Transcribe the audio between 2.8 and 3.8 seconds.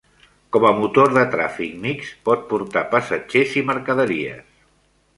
passatgers i